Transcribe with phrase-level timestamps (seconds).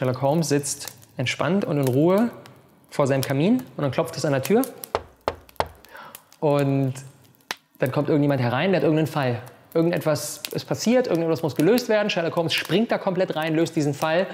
[0.00, 2.30] Sherlock Holmes sitzt entspannt und in Ruhe
[2.88, 4.62] vor seinem Kamin und dann klopft es an der Tür.
[6.40, 6.94] Und
[7.80, 9.42] dann kommt irgendjemand herein, der hat irgendeinen Fall.
[9.74, 12.08] Irgendetwas ist passiert, irgendetwas muss gelöst werden.
[12.08, 14.26] Sherlock Holmes springt da komplett rein, löst diesen Fall.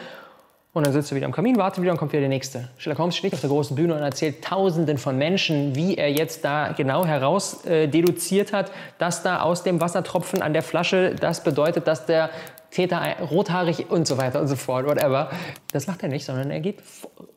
[0.72, 2.68] Und dann sitzt er wieder am Kamin, wartet wieder und kommt wieder der nächste.
[2.76, 6.44] Sherlock Holmes steht auf der großen Bühne und erzählt Tausenden von Menschen, wie er jetzt
[6.44, 11.42] da genau heraus äh, deduziert hat, dass da aus dem Wassertropfen an der Flasche das
[11.42, 12.30] bedeutet, dass der
[12.70, 15.30] Täter rothaarig und so weiter und so fort, whatever.
[15.72, 16.78] Das macht er nicht, sondern er geht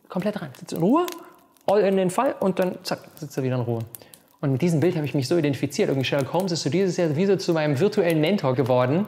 [0.07, 1.05] komplett rein, sitzt in Ruhe,
[1.65, 3.81] all in den Fall und dann zack, sitzt er wieder in Ruhe.
[4.41, 5.89] Und mit diesem Bild habe ich mich so identifiziert.
[5.89, 9.05] Irgendwie Sherlock Holmes ist so dieses Jahr wie so zu meinem virtuellen Mentor geworden.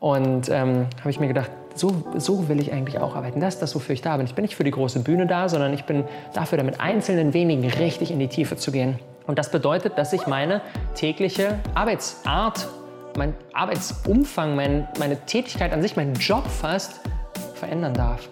[0.00, 3.40] Und ähm, habe ich mir gedacht, so, so will ich eigentlich auch arbeiten.
[3.40, 4.26] Das ist das, wofür ich da bin.
[4.26, 7.34] Ich bin nicht für die große Bühne da, sondern ich bin dafür, da mit einzelnen
[7.34, 8.98] wenigen richtig in die Tiefe zu gehen.
[9.26, 10.60] Und das bedeutet, dass ich meine
[10.94, 12.68] tägliche Arbeitsart,
[13.16, 17.00] mein Arbeitsumfang, mein, meine Tätigkeit an sich, meinen Job fast
[17.54, 18.28] verändern darf.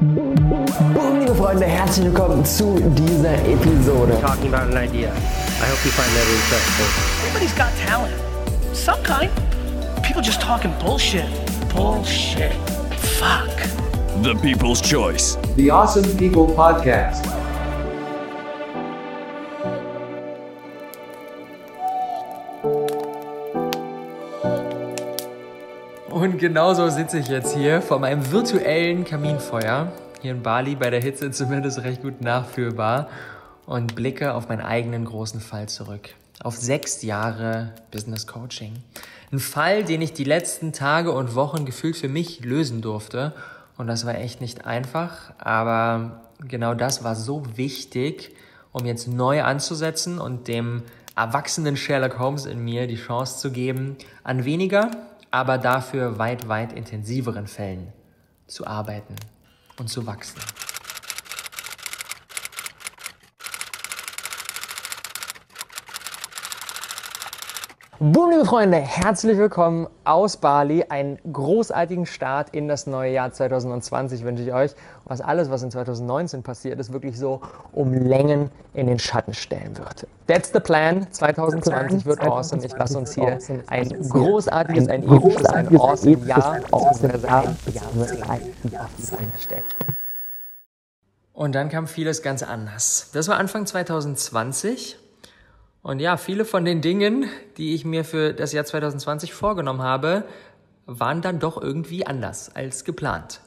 [0.00, 4.18] Boom, liebe Freunde, herzlich willkommen zu dieser Episode.
[4.20, 5.08] Talking about an idea.
[5.08, 6.86] I hope you find that interesting.
[7.26, 8.14] Everybody's got talent.
[8.74, 9.30] Some kind.
[10.02, 11.24] People just talking bullshit.
[11.74, 12.52] Bullshit.
[13.18, 13.50] Fuck.
[14.22, 15.38] The People's Choice.
[15.56, 17.45] The Awesome People Podcast.
[26.36, 31.00] Und genauso sitze ich jetzt hier vor meinem virtuellen Kaminfeuer, hier in Bali, bei der
[31.00, 33.08] Hitze zumindest recht gut nachführbar,
[33.64, 36.10] und blicke auf meinen eigenen großen Fall zurück.
[36.42, 38.74] Auf sechs Jahre Business Coaching.
[39.32, 43.32] Ein Fall, den ich die letzten Tage und Wochen gefühlt für mich lösen durfte.
[43.78, 48.36] Und das war echt nicht einfach, aber genau das war so wichtig,
[48.72, 50.82] um jetzt neu anzusetzen und dem
[51.16, 54.90] erwachsenen Sherlock Holmes in mir die Chance zu geben, an weniger,
[55.30, 57.92] aber dafür weit, weit intensiveren Fällen
[58.46, 59.16] zu arbeiten
[59.78, 60.40] und zu wachsen.
[67.98, 70.84] Boom, liebe Freunde, herzlich willkommen aus Bali.
[70.86, 74.72] Einen großartigen Start in das neue Jahr 2020 wünsche ich euch.
[75.06, 77.40] Was alles, was in 2019 passiert ist, wirklich so
[77.72, 80.06] um Längen in den Schatten stellen wird.
[80.26, 81.10] That's the plan.
[81.10, 82.62] 2020 wird awesome.
[82.66, 86.60] Ich lasse uns hier ein großartiges, ein episches, ein awesome Jahr,
[87.64, 88.90] beziehungsweise ein Jahr
[89.38, 89.64] stellen.
[91.32, 93.08] Und dann kam vieles ganz anders.
[93.14, 94.98] Das war Anfang 2020.
[95.86, 97.26] Und ja, viele von den Dingen,
[97.58, 100.24] die ich mir für das Jahr 2020 vorgenommen habe,
[100.84, 103.40] waren dann doch irgendwie anders als geplant.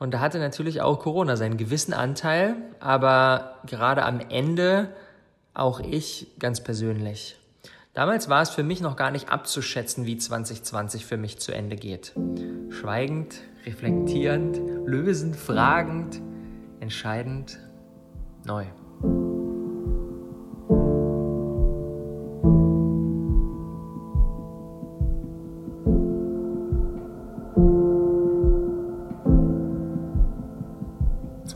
[0.00, 4.88] Und da hatte natürlich auch Corona seinen gewissen Anteil, aber gerade am Ende
[5.54, 7.38] auch ich ganz persönlich.
[7.94, 11.76] Damals war es für mich noch gar nicht abzuschätzen, wie 2020 für mich zu Ende
[11.76, 12.12] geht.
[12.70, 16.20] Schweigend, reflektierend, lösend, fragend,
[16.80, 17.60] entscheidend,
[18.44, 18.64] neu.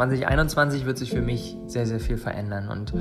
[0.09, 2.93] 2021 wird sich für mich sehr, sehr viel verändern und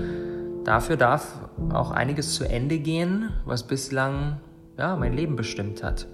[0.65, 1.39] dafür darf
[1.73, 4.39] auch einiges zu Ende gehen, was bislang
[4.77, 6.07] ja, mein Leben bestimmt hat.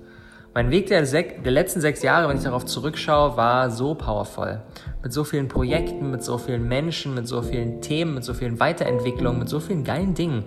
[0.54, 4.62] Mein Weg der, der, letzten sechs Jahre, wenn ich darauf zurückschaue, war so powerful.
[5.04, 8.60] Mit so vielen Projekten, mit so vielen Menschen, mit so vielen Themen, mit so vielen
[8.60, 10.46] Weiterentwicklungen, mit so vielen geilen Dingen.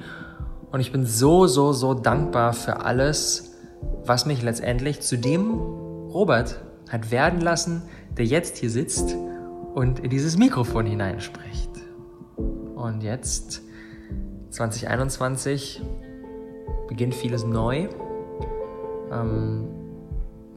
[0.72, 3.52] Und ich bin so, so, so dankbar für alles,
[4.04, 7.82] was mich letztendlich zu dem Robert hat werden lassen,
[8.16, 9.14] der jetzt hier sitzt
[9.75, 11.70] und in dieses Mikrofon hineinspricht.
[12.75, 13.62] Und jetzt,
[14.50, 15.82] 2021,
[16.88, 17.88] beginnt vieles neu.
[19.12, 19.69] Ähm,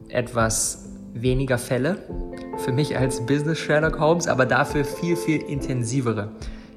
[0.08, 1.98] etwas weniger Fälle
[2.58, 6.32] für mich als Business Sherlock Holmes, aber dafür viel, viel intensivere,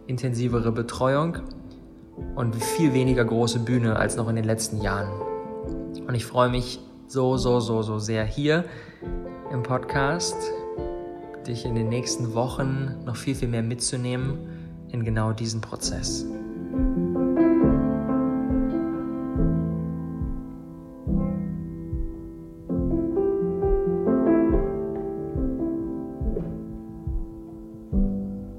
[0.05, 1.37] intensivere Betreuung
[2.35, 5.09] und viel weniger große Bühne als noch in den letzten Jahren.
[6.07, 8.65] Und ich freue mich so, so, so, so sehr hier
[9.51, 10.35] im Podcast
[11.47, 14.37] dich in den nächsten Wochen noch viel, viel mehr mitzunehmen
[14.91, 16.25] in genau diesen Prozess.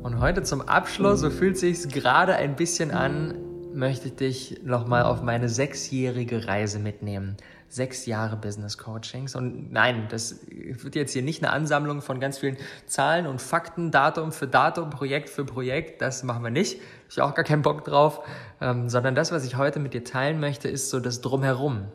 [0.02, 3.34] Und heute zum Abschluss, so fühlt sich gerade ein bisschen an,
[3.74, 7.36] möchte ich dich nochmal auf meine sechsjährige Reise mitnehmen
[7.68, 9.34] sechs Jahre Business Coachings.
[9.34, 12.56] Und nein, das wird jetzt hier nicht eine Ansammlung von ganz vielen
[12.86, 16.00] Zahlen und Fakten, Datum für Datum, Projekt für Projekt.
[16.00, 16.80] Das machen wir nicht.
[17.10, 18.20] Ich habe auch gar keinen Bock drauf.
[18.60, 21.88] Ähm, sondern das, was ich heute mit dir teilen möchte, ist so das Drumherum.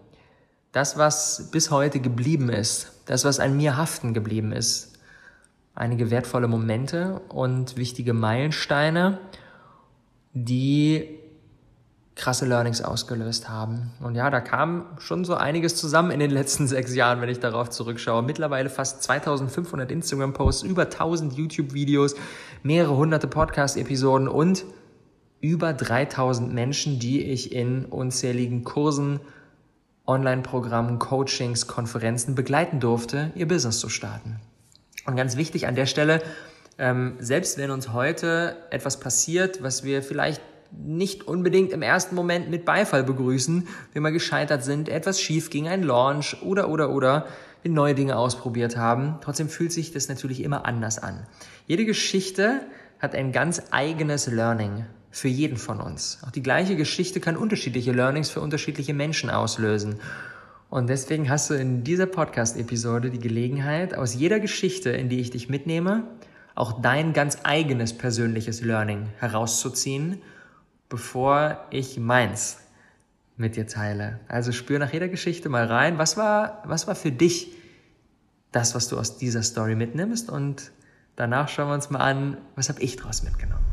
[0.72, 2.92] Das, was bis heute geblieben ist.
[3.06, 4.94] Das, was an mir haften geblieben ist.
[5.76, 9.20] einige wertvolle Momente und wichtige Meilensteine,
[10.34, 11.20] die
[12.16, 13.92] krasse Learnings ausgelöst haben.
[14.00, 17.40] Und ja, da kam schon so einiges zusammen in den letzten sechs Jahren, wenn ich
[17.40, 18.22] darauf zurückschaue.
[18.22, 22.16] Mittlerweile fast 2500 Instagram-Posts, über 1000 YouTube-Videos,
[22.62, 24.66] mehrere hunderte Podcast-Episoden und
[25.42, 29.20] über 3000 Menschen, die ich in unzähligen Kursen,
[30.06, 34.40] Online-Programmen, Coachings, Konferenzen begleiten durfte, ihr Business zu starten.
[35.06, 36.22] Und ganz wichtig an der Stelle,
[36.78, 40.42] ähm, selbst wenn uns heute etwas passiert, was wir vielleicht
[40.78, 45.68] nicht unbedingt im ersten Moment mit Beifall begrüßen, wenn wir gescheitert sind, etwas schief ging,
[45.68, 47.28] ein Launch oder, oder, oder,
[47.62, 49.16] wir neue Dinge ausprobiert haben.
[49.22, 51.26] Trotzdem fühlt sich das natürlich immer anders an.
[51.66, 52.62] Jede Geschichte
[53.00, 56.20] hat ein ganz eigenes Learning für jeden von uns.
[56.26, 60.00] Auch die gleiche Geschichte kann unterschiedliche Learnings für unterschiedliche Menschen auslösen.
[60.70, 65.30] Und deswegen hast du in dieser Podcast-Episode die Gelegenheit, aus jeder Geschichte, in die ich
[65.30, 66.04] dich mitnehme,
[66.56, 70.22] auch dein ganz eigenes persönliches Learning herauszuziehen
[70.90, 72.60] bevor ich meins
[73.38, 74.20] mit dir teile.
[74.28, 77.52] Also spür nach jeder Geschichte mal rein, was war, was war für dich
[78.52, 80.72] das, was du aus dieser Story mitnimmst und
[81.16, 83.66] danach schauen wir uns mal an, was habe ich daraus mitgenommen.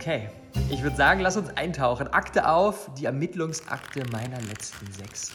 [0.00, 0.30] Okay,
[0.70, 2.08] ich würde sagen, lass uns eintauchen.
[2.08, 5.30] Akte auf, die Ermittlungsakte meiner letzten sechs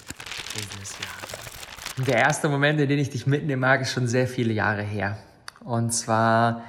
[0.55, 2.07] Businessjahre.
[2.07, 5.19] Der erste Moment, in den ich dich mitnehmen mag, ist schon sehr viele Jahre her.
[5.63, 6.63] Und zwar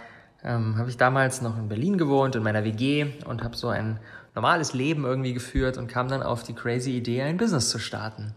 [0.45, 3.99] ähm, habe ich damals noch in Berlin gewohnt, in meiner WG und habe so ein
[4.35, 8.35] normales Leben irgendwie geführt und kam dann auf die crazy Idee, ein Business zu starten.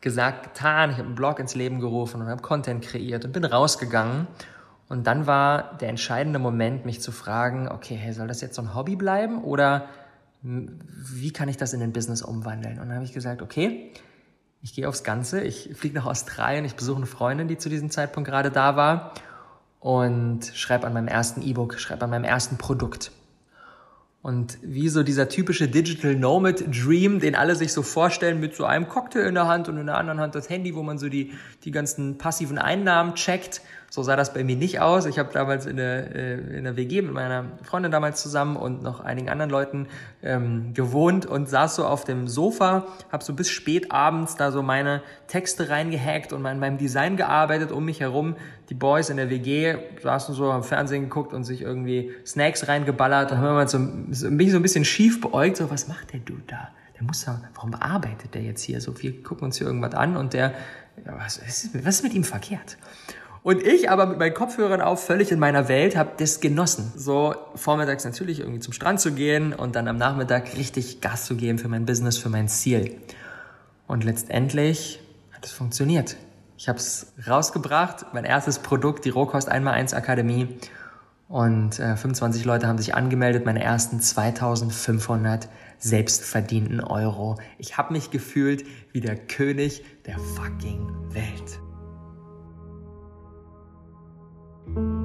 [0.00, 3.44] Gesagt, getan, ich habe einen Blog ins Leben gerufen und habe Content kreiert und bin
[3.44, 4.26] rausgegangen
[4.88, 8.62] und dann war der entscheidende Moment, mich zu fragen, okay, hey, soll das jetzt so
[8.62, 9.88] ein Hobby bleiben oder
[10.42, 12.78] wie kann ich das in ein Business umwandeln?
[12.78, 13.92] Und dann habe ich gesagt, okay,
[14.62, 17.90] ich gehe aufs Ganze, ich fliege nach Australien, ich besuche eine Freundin, die zu diesem
[17.90, 19.12] Zeitpunkt gerade da war
[19.80, 23.10] und schreibe an meinem ersten E-Book, schreibe an meinem ersten Produkt.
[24.22, 28.64] Und wie so dieser typische Digital Nomad Dream, den alle sich so vorstellen mit so
[28.64, 31.08] einem Cocktail in der Hand und in der anderen Hand das Handy, wo man so
[31.08, 31.32] die,
[31.62, 33.60] die ganzen passiven Einnahmen checkt
[33.96, 35.06] so sah das bei mir nicht aus.
[35.06, 38.82] Ich habe damals in der, äh, in der WG mit meiner Freundin damals zusammen und
[38.82, 39.86] noch einigen anderen Leuten
[40.22, 44.62] ähm, gewohnt und saß so auf dem Sofa, habe so bis spät abends da so
[44.62, 48.36] meine Texte reingehackt und an meinem Design gearbeitet um mich herum.
[48.68, 53.30] Die Boys in der WG saßen so am Fernsehen geguckt und sich irgendwie Snacks reingeballert.
[53.30, 56.20] Da haben wir mal so, mich so ein bisschen schief beäugt, so was macht der
[56.20, 56.68] Dude da?
[56.98, 58.78] Der muss da, warum arbeitet der jetzt hier?
[58.82, 60.52] So, wir gucken uns hier irgendwas an und der,
[61.04, 62.76] was, was ist mit ihm verkehrt?
[63.46, 66.92] Und ich aber mit meinen Kopfhörern auf, völlig in meiner Welt, habe das genossen.
[66.96, 71.36] So vormittags natürlich irgendwie zum Strand zu gehen und dann am Nachmittag richtig Gas zu
[71.36, 72.96] geben für mein Business, für mein Ziel.
[73.86, 74.98] Und letztendlich
[75.30, 76.16] hat es funktioniert.
[76.58, 80.48] Ich habe es rausgebracht, mein erstes Produkt, die Rohkost 1x1 Akademie.
[81.28, 87.38] Und äh, 25 Leute haben sich angemeldet, meine ersten 2500 selbstverdienten Euro.
[87.58, 91.60] Ich habe mich gefühlt wie der König der fucking Welt.
[94.74, 94.95] Für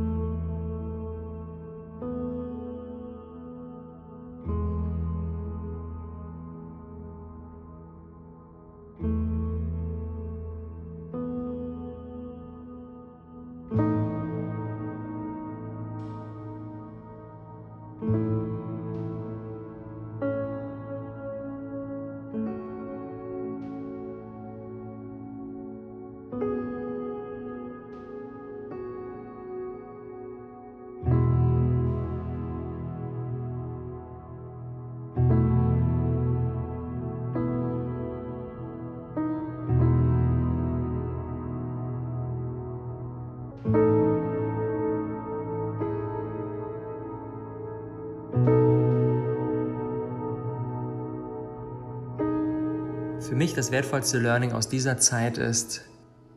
[53.72, 55.82] wertvollste Learning aus dieser Zeit ist,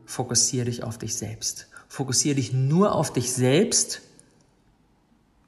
[0.05, 1.67] fokussiere dich auf dich selbst.
[1.87, 4.01] Fokussiere dich nur auf dich selbst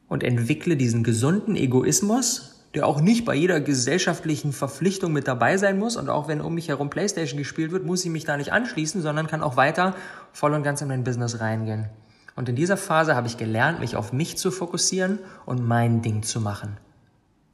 [0.08, 5.79] und entwickle diesen gesunden Egoismus, der auch nicht bei jeder gesellschaftlichen Verpflichtung mit dabei sein
[5.79, 5.96] muss.
[5.96, 9.01] Und auch wenn um mich herum Playstation gespielt wird, muss ich mich da nicht anschließen,
[9.01, 9.96] sondern kann auch weiter
[10.32, 11.89] voll und ganz in mein Business reingehen.
[12.36, 16.22] Und in dieser Phase habe ich gelernt, mich auf mich zu fokussieren und mein Ding
[16.22, 16.77] zu machen.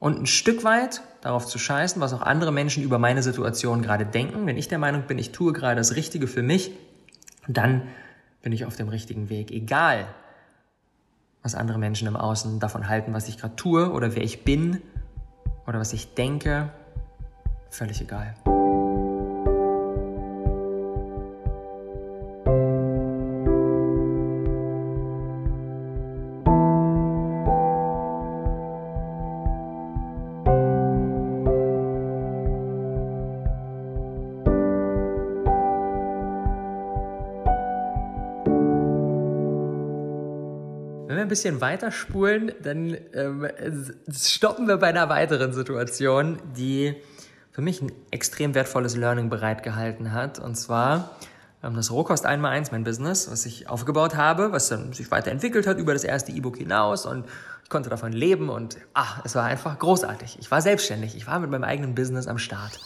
[0.04, 4.06] Und ein Stück weit darauf zu scheißen, was auch andere Menschen über meine Situation gerade
[4.06, 4.46] denken.
[4.46, 6.72] Wenn ich der Meinung bin, ich tue gerade das Richtige für mich,
[7.48, 7.84] dann
[8.42, 9.50] bin ich auf dem richtigen Weg.
[9.50, 10.06] Egal,
[11.42, 14.82] was andere Menschen im Außen davon halten, was ich gerade tue oder wer ich bin
[15.68, 16.70] oder was ich denke,
[17.70, 18.36] völlig egal.
[41.34, 43.48] Bisschen weiterspulen, dann ähm,
[44.16, 46.96] stoppen wir bei einer weiteren Situation, die
[47.52, 50.38] für mich ein extrem wertvolles Learning bereitgehalten hat.
[50.38, 51.18] Und zwar
[51.64, 55.80] ähm, das Rohkost 1x1, mein Business, was ich aufgebaut habe, was dann sich weiterentwickelt hat
[55.80, 57.26] über das erste E-Book hinaus und
[57.64, 60.38] ich konnte davon leben und ah, es war einfach großartig.
[60.40, 62.80] Ich war selbstständig, ich war mit meinem eigenen Business am Start.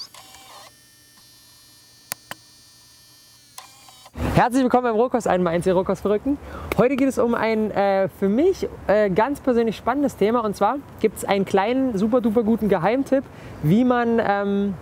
[4.38, 6.38] Herzlich willkommen beim Rohkost 1x1, ihr Rohkost-Verrückten.
[6.77, 10.46] Heute geht es um ein äh, für mich äh, ganz persönlich spannendes Thema.
[10.46, 13.24] Und zwar gibt es einen kleinen, super duper guten Geheimtipp,
[13.63, 14.75] wie man, ähm,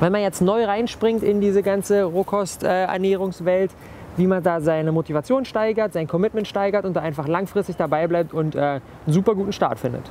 [0.00, 3.70] wenn man jetzt neu reinspringt in diese ganze Rohkost-Ernährungswelt,
[4.16, 8.32] wie man da seine Motivation steigert, sein Commitment steigert und da einfach langfristig dabei bleibt
[8.32, 10.10] und äh, einen super guten Start findet.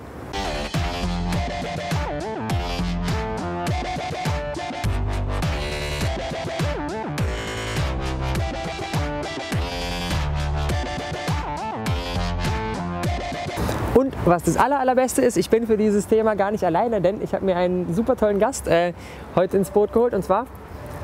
[14.26, 17.34] Was das aller, allerbeste ist, ich bin für dieses Thema gar nicht alleine, denn ich
[17.34, 18.94] habe mir einen super tollen Gast äh,
[19.36, 20.14] heute ins Boot geholt.
[20.14, 20.48] Und zwar,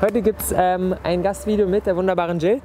[0.00, 2.60] heute gibt es ähm, ein Gastvideo mit der wunderbaren Jill.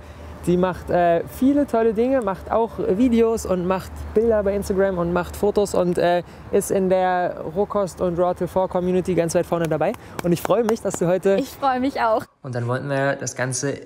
[0.47, 5.11] Die macht äh, viele tolle Dinge, macht auch Videos und macht Bilder bei Instagram und
[5.11, 9.45] macht Fotos und äh, ist in der Rohkost und Raw to 4 Community ganz weit
[9.45, 9.91] vorne dabei.
[10.23, 12.23] Und ich freue mich, dass du heute Ich freue mich auch.
[12.41, 13.81] Und dann wollten wir das Ganze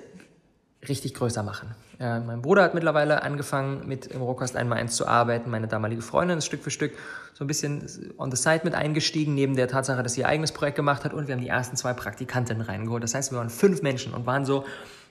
[0.88, 1.74] richtig größer machen.
[2.02, 5.50] Äh, mein Bruder hat mittlerweile angefangen, mit im Rohkost einmal eins zu arbeiten.
[5.50, 6.92] Meine damalige Freundin ist Stück für Stück
[7.32, 7.86] so ein bisschen
[8.18, 11.14] on the side mit eingestiegen, neben der Tatsache, dass sie ihr eigenes Projekt gemacht hat.
[11.14, 13.04] Und wir haben die ersten zwei Praktikantinnen reingeholt.
[13.04, 14.64] Das heißt, wir waren fünf Menschen und waren so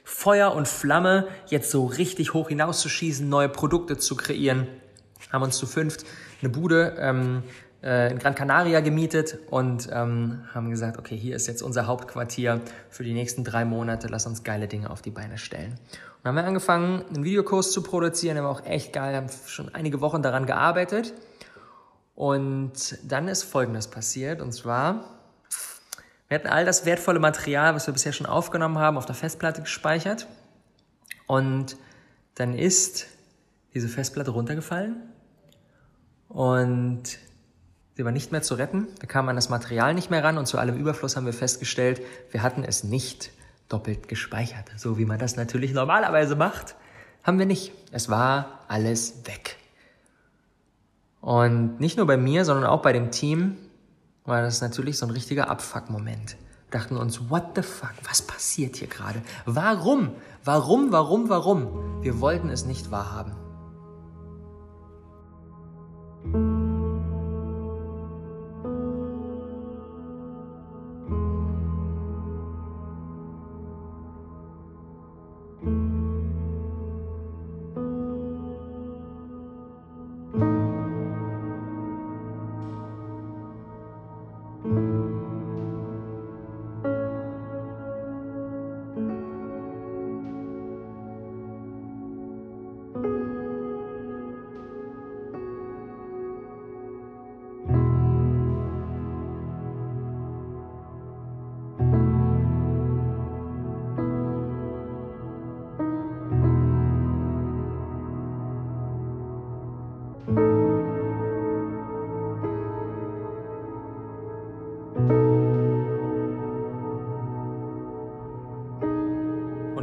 [0.04, 4.68] Feuer und Flamme, jetzt so richtig hoch hinauszuschießen, neue Produkte zu kreieren.
[5.32, 6.06] Haben uns zu fünft
[6.42, 7.44] eine Bude ähm,
[7.84, 12.60] äh, in Gran Canaria gemietet und ähm, haben gesagt, okay, hier ist jetzt unser Hauptquartier
[12.90, 15.80] für die nächsten drei Monate, lass uns geile Dinge auf die Beine stellen.
[16.24, 19.74] Dann haben wir angefangen, einen Videokurs zu produzieren, der war auch echt geil, haben schon
[19.74, 21.13] einige Wochen daran gearbeitet.
[22.13, 25.06] Und dann ist Folgendes passiert, und zwar,
[26.28, 29.62] wir hatten all das wertvolle Material, was wir bisher schon aufgenommen haben, auf der Festplatte
[29.62, 30.28] gespeichert.
[31.25, 31.78] Und
[32.36, 33.08] dann ist
[33.74, 35.01] diese Festplatte runtergefallen
[36.28, 37.04] und
[37.96, 38.88] sie war nicht mehr zu retten.
[39.00, 42.01] Wir kamen an das Material nicht mehr ran und zu allem Überfluss haben wir festgestellt,
[42.32, 43.32] wir hatten es nicht
[43.72, 44.72] doppelt gespeichert.
[44.78, 46.75] So wie man das natürlich normalerweise macht,
[47.24, 47.72] haben wir nicht.
[47.92, 49.58] Es war alles weg.
[51.22, 53.58] Und nicht nur bei mir, sondern auch bei dem Team
[54.25, 56.36] war das natürlich so ein richtiger Abfuck-Moment.
[56.70, 59.22] Wir dachten uns, what the fuck, was passiert hier gerade?
[59.46, 60.12] Warum?
[60.44, 62.01] Warum, warum, warum?
[62.01, 63.36] Wir wollten es nicht wahrhaben.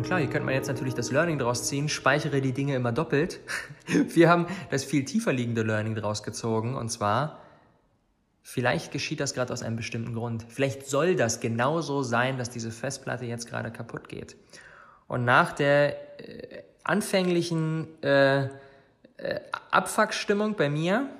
[0.09, 3.41] Klar, hier könnte man jetzt natürlich das Learning draus ziehen, speichere die Dinge immer doppelt.
[3.87, 7.43] Wir haben das viel tiefer liegende Learning draus gezogen und zwar,
[8.41, 10.47] vielleicht geschieht das gerade aus einem bestimmten Grund.
[10.49, 14.37] Vielleicht soll das genauso sein, dass diese Festplatte jetzt gerade kaputt geht.
[15.09, 18.49] Und nach der äh, anfänglichen äh, äh,
[19.71, 21.11] Abfuckstimmung bei mir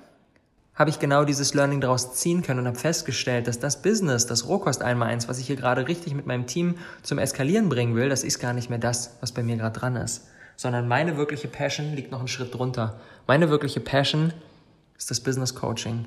[0.79, 4.47] habe ich genau dieses Learning daraus ziehen können und habe festgestellt, dass das Business, das
[4.47, 8.07] Rohkost einmal eins, was ich hier gerade richtig mit meinem Team zum Eskalieren bringen will,
[8.07, 10.29] das ist gar nicht mehr das, was bei mir gerade dran ist.
[10.55, 12.97] Sondern meine wirkliche Passion liegt noch einen Schritt drunter.
[13.27, 14.31] Meine wirkliche Passion
[14.97, 16.05] ist das Business Coaching.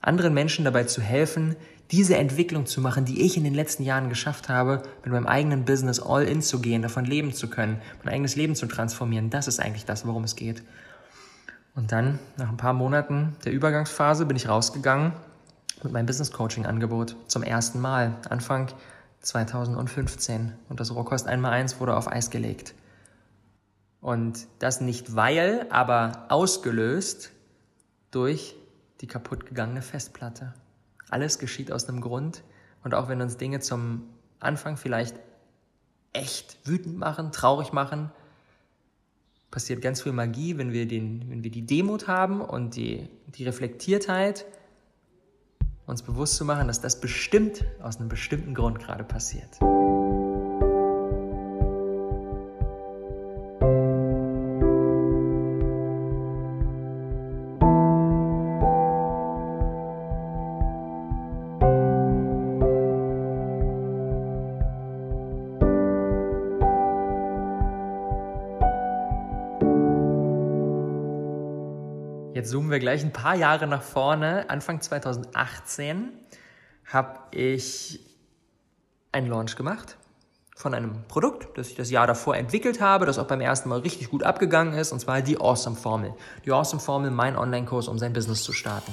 [0.00, 1.56] anderen Menschen dabei zu helfen,
[1.90, 5.64] diese Entwicklung zu machen, die ich in den letzten Jahren geschafft habe, mit meinem eigenen
[5.64, 9.30] Business all in zu gehen, davon leben zu können, mein eigenes Leben zu transformieren.
[9.30, 10.62] Das ist eigentlich das, worum es geht.
[11.74, 15.12] Und dann, nach ein paar Monaten der Übergangsphase, bin ich rausgegangen
[15.82, 18.68] mit meinem Business Coaching Angebot zum ersten Mal, Anfang
[19.20, 20.52] 2015.
[20.68, 22.74] Und das Rohkost 1x1 wurde auf Eis gelegt.
[24.00, 27.30] Und das nicht weil, aber ausgelöst
[28.10, 28.56] durch
[29.00, 30.52] die kaputtgegangene Festplatte.
[31.08, 32.42] Alles geschieht aus einem Grund.
[32.84, 34.02] Und auch wenn uns Dinge zum
[34.40, 35.16] Anfang vielleicht
[36.12, 38.10] echt wütend machen, traurig machen,
[39.52, 43.44] passiert ganz viel Magie, wenn wir, den, wenn wir die Demut haben und die, die
[43.44, 44.46] Reflektiertheit,
[45.86, 49.60] uns bewusst zu machen, dass das bestimmt aus einem bestimmten Grund gerade passiert.
[72.42, 74.50] Jetzt zoomen wir gleich ein paar Jahre nach vorne.
[74.50, 76.08] Anfang 2018
[76.86, 78.00] habe ich
[79.12, 79.96] einen Launch gemacht
[80.56, 83.78] von einem Produkt, das ich das Jahr davor entwickelt habe, das auch beim ersten Mal
[83.78, 86.14] richtig gut abgegangen ist, und zwar die Awesome Formel.
[86.44, 88.90] Die Awesome Formel, mein Online-Kurs, um sein Business zu starten.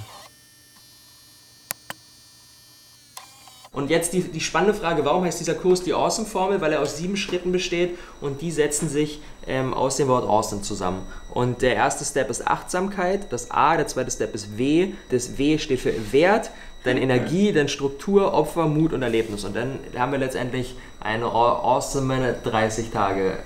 [3.80, 6.60] Und jetzt die, die spannende Frage, warum heißt dieser Kurs die Awesome Formel?
[6.60, 10.62] Weil er aus sieben Schritten besteht und die setzen sich ähm, aus dem Wort Awesome
[10.62, 11.08] zusammen.
[11.34, 15.58] Und der erste Step ist Achtsamkeit, das A, der zweite Step ist W, das W
[15.58, 16.52] steht für Wert,
[16.84, 19.46] dann Energie, dann Struktur, Opfer, Mut und Erlebnis.
[19.46, 23.38] Und dann haben wir letztendlich eine awesome 30 Tage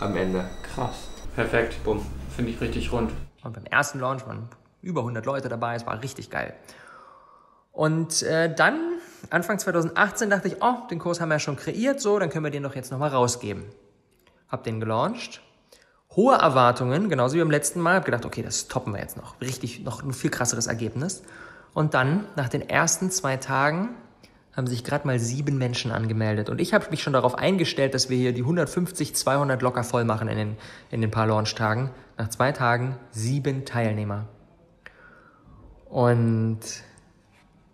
[0.00, 0.46] am Ende.
[0.74, 0.94] Krass.
[1.34, 1.84] Perfekt.
[1.84, 2.00] Bumm.
[2.34, 3.12] Finde ich richtig rund.
[3.44, 4.48] Und beim ersten Launch waren
[4.80, 6.54] über 100 Leute dabei, es war richtig geil.
[7.72, 8.91] Und äh, dann,
[9.30, 12.44] Anfang 2018, dachte ich, oh, den Kurs haben wir ja schon kreiert, so, dann können
[12.44, 13.64] wir den doch jetzt nochmal rausgeben.
[14.48, 15.40] Hab den gelauncht.
[16.14, 17.96] Hohe Erwartungen, genauso wie beim letzten Mal.
[17.96, 19.40] Hab gedacht, okay, das toppen wir jetzt noch.
[19.40, 21.22] Richtig, noch ein viel krasseres Ergebnis.
[21.72, 23.94] Und dann, nach den ersten zwei Tagen,
[24.54, 26.50] haben sich gerade mal sieben Menschen angemeldet.
[26.50, 30.04] Und ich habe mich schon darauf eingestellt, dass wir hier die 150, 200 locker voll
[30.04, 30.56] machen in den,
[30.90, 31.90] in den paar Launch-Tagen.
[32.18, 34.26] Nach zwei Tagen sieben Teilnehmer.
[35.88, 36.60] Und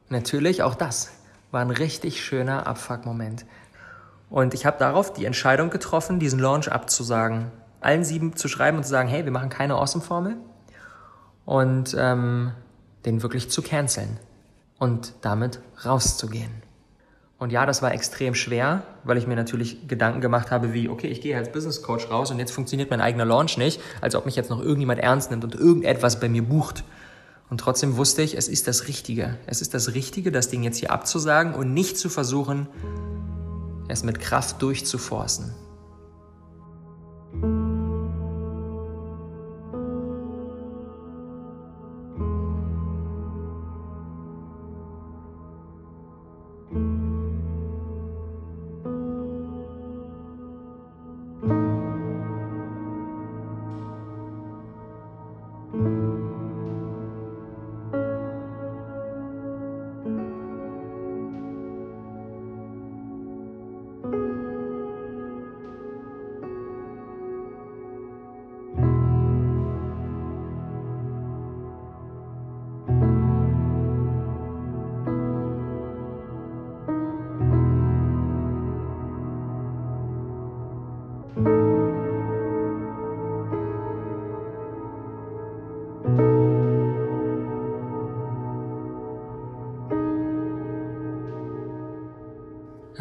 [0.09, 1.11] natürlich auch das
[1.51, 3.47] war ein richtig schöner Abfuck-Moment.
[4.31, 7.51] Und ich habe darauf die Entscheidung getroffen, diesen Launch abzusagen.
[7.81, 10.37] Allen sieben zu schreiben und zu sagen, hey, wir machen keine Awesome-Formel.
[11.45, 12.53] Und ähm,
[13.07, 14.19] den wirklich zu canceln.
[14.79, 16.63] Und damit rauszugehen.
[17.39, 21.07] Und ja, das war extrem schwer, weil ich mir natürlich Gedanken gemacht habe, wie, okay,
[21.07, 24.27] ich gehe als Business Coach raus und jetzt funktioniert mein eigener Launch nicht, als ob
[24.27, 26.83] mich jetzt noch irgendjemand ernst nimmt und irgendetwas bei mir bucht.
[27.51, 29.39] Und trotzdem wusste ich, es ist das Richtige.
[29.47, 32.69] Es ist das Richtige, das Ding jetzt hier abzusagen und nicht zu versuchen,
[33.89, 35.55] es mit Kraft durchzuforcen.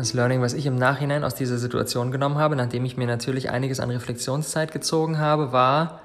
[0.07, 3.49] Das Learning, was ich im Nachhinein aus dieser Situation genommen habe, nachdem ich mir natürlich
[3.49, 5.99] einiges an Reflexionszeit gezogen habe, war,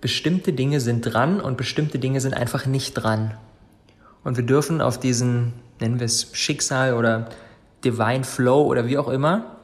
[0.00, 3.34] bestimmte Dinge sind dran und bestimmte Dinge sind einfach nicht dran.
[4.22, 7.28] Und wir dürfen auf diesen, nennen wir es Schicksal oder
[7.84, 9.56] Divine Flow oder wie auch immer,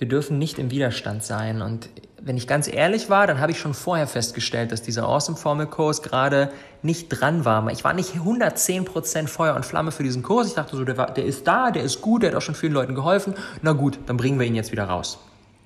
[0.00, 1.62] wir dürfen nicht im Widerstand sein.
[1.62, 1.88] Und
[2.24, 5.66] wenn ich ganz ehrlich war, dann habe ich schon vorher festgestellt, dass dieser Awesome Formel
[5.66, 7.68] Kurs gerade nicht dran war.
[7.72, 10.46] Ich war nicht 110% Feuer und Flamme für diesen Kurs.
[10.46, 12.54] Ich dachte so, der, war, der ist da, der ist gut, der hat auch schon
[12.54, 13.34] vielen Leuten geholfen.
[13.60, 15.18] Na gut, dann bringen wir ihn jetzt wieder raus.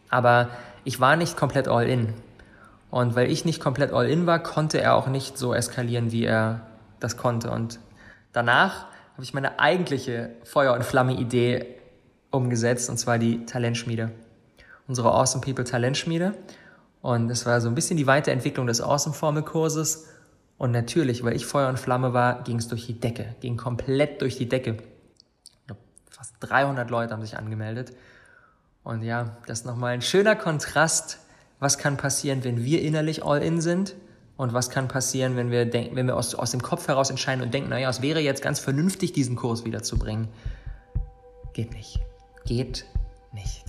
[0.09, 0.49] Aber
[0.85, 2.15] ich war nicht komplett all in.
[2.91, 6.25] Und weil ich nicht komplett all in war, konnte er auch nicht so eskalieren, wie
[6.25, 6.63] er
[7.01, 7.51] das konnte.
[7.51, 7.81] Und
[8.33, 11.67] danach habe ich meine eigentliche Feuer- und Flamme-Idee
[12.31, 14.11] umgesetzt, und zwar die Talentschmiede.
[14.89, 16.35] Unsere Awesome People Talentschmiede.
[17.03, 20.07] Und es war so ein bisschen die Weiterentwicklung des Awesome Formel Kurses
[20.59, 24.23] Und natürlich, weil ich Feuer und Flamme war, ging es durch die Decke, ging komplett
[24.23, 24.79] durch die Decke.
[26.11, 27.93] Fast 300 Leute haben sich angemeldet.
[28.83, 31.19] Und ja, das ist nochmal ein schöner Kontrast.
[31.59, 33.95] Was kann passieren, wenn wir innerlich all in sind?
[34.37, 37.43] Und was kann passieren, wenn wir, denken, wenn wir aus, aus dem Kopf heraus entscheiden
[37.43, 40.29] und denken, naja, es wäre jetzt ganz vernünftig, diesen Kurs wiederzubringen.
[41.55, 42.01] Geht nicht.
[42.45, 42.85] Geht
[43.33, 43.66] nicht.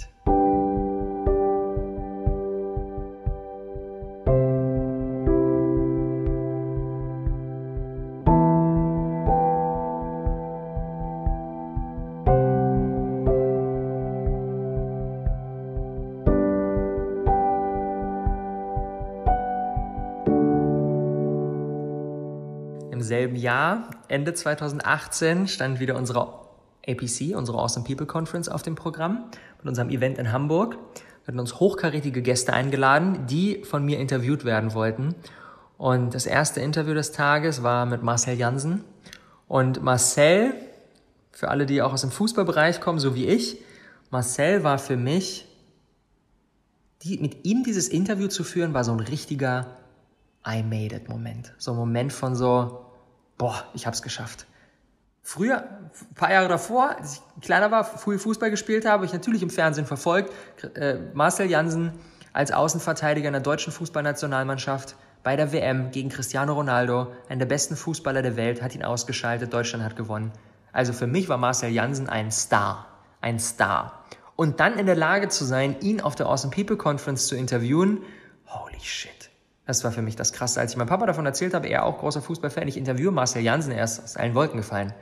[23.08, 26.48] Selben Jahr, Ende 2018, stand wieder unsere
[26.88, 30.78] APC, unsere Awesome People Conference auf dem Programm mit unserem Event in Hamburg.
[31.24, 35.16] Wir hatten uns hochkarätige Gäste eingeladen, die von mir interviewt werden wollten.
[35.78, 38.84] Und das erste Interview des Tages war mit Marcel Jansen.
[39.48, 40.54] Und Marcel,
[41.32, 43.62] für alle, die auch aus dem Fußballbereich kommen, so wie ich,
[44.10, 45.46] Marcel war für mich,
[47.04, 49.78] die, mit ihm dieses Interview zu führen, war so ein richtiger
[50.48, 51.54] I made it Moment.
[51.58, 52.86] So ein Moment von so,
[53.38, 54.46] boah, ich hab's geschafft.
[55.22, 59.14] Früher, ein paar Jahre davor, als ich kleiner war, früh Fußball gespielt habe, habe ich
[59.14, 60.32] natürlich im Fernsehen verfolgt.
[60.76, 61.92] Äh, Marcel Jansen
[62.32, 67.76] als Außenverteidiger in der deutschen Fußballnationalmannschaft bei der WM gegen Cristiano Ronaldo, einer der besten
[67.76, 70.32] Fußballer der Welt, hat ihn ausgeschaltet, Deutschland hat gewonnen.
[70.72, 72.88] Also für mich war Marcel Jansen ein Star.
[73.20, 74.06] Ein Star.
[74.38, 78.04] Und dann in der Lage zu sein, ihn auf der Awesome People Conference zu interviewen,
[78.46, 79.17] holy shit.
[79.68, 80.62] Das war für mich das Krasse.
[80.62, 83.74] Als ich meinem Papa davon erzählt habe, er auch großer Fußballfan, ich interviewe Marcel Jansen,
[83.74, 84.94] er ist aus allen Wolken gefallen.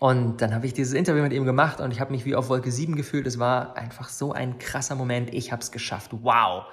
[0.00, 2.48] Und dann habe ich dieses Interview mit ihm gemacht und ich habe mich wie auf
[2.48, 3.26] Wolke 7 gefühlt.
[3.26, 5.32] Es war einfach so ein krasser Moment.
[5.32, 6.10] Ich habe es geschafft.
[6.22, 6.64] Wow.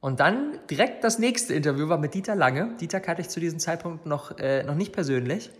[0.00, 2.74] Und dann direkt das nächste Interview war mit Dieter Lange.
[2.80, 5.50] Dieter kannte ich zu diesem Zeitpunkt noch, äh, noch nicht persönlich.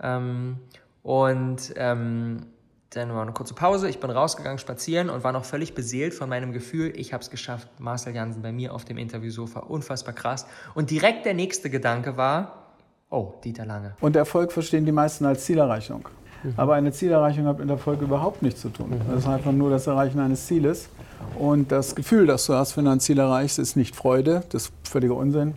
[0.00, 0.58] Ähm,
[1.02, 2.46] und ähm,
[2.90, 3.88] dann war eine kurze Pause.
[3.88, 7.30] Ich bin rausgegangen spazieren und war noch völlig beseelt von meinem Gefühl, ich habe es
[7.30, 7.68] geschafft.
[7.78, 9.60] Marcel Jansen bei mir auf dem Interviewsofa.
[9.60, 10.46] Unfassbar krass.
[10.74, 12.72] Und direkt der nächste Gedanke war,
[13.10, 13.94] oh, Dieter Lange.
[14.00, 16.08] Und Erfolg verstehen die meisten als Zielerreichung.
[16.56, 19.00] Aber eine Zielerreichung hat mit Erfolg überhaupt nichts zu tun.
[19.08, 20.88] Das ist einfach nur das Erreichen eines Zieles.
[21.36, 24.64] Und das Gefühl, das du hast, wenn du ein Ziel erreichst, ist nicht Freude, das
[24.64, 25.54] ist völliger Unsinn,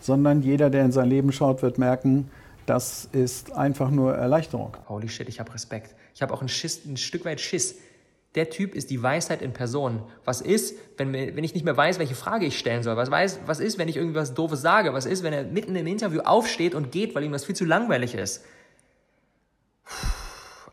[0.00, 2.30] sondern jeder, der in sein Leben schaut, wird merken,
[2.64, 4.76] das ist einfach nur Erleichterung.
[4.88, 5.94] Holy shit, ich habe Respekt.
[6.18, 7.78] Ich habe auch ein, Schiss, ein Stück weit Schiss.
[8.34, 10.02] Der Typ ist die Weisheit in Person.
[10.24, 12.96] Was ist, wenn, wenn ich nicht mehr weiß, welche Frage ich stellen soll?
[12.96, 14.92] Was, weiß, was ist, wenn ich irgendwas Doofes sage?
[14.92, 17.64] Was ist, wenn er mitten im Interview aufsteht und geht, weil ihm das viel zu
[17.64, 18.44] langweilig ist?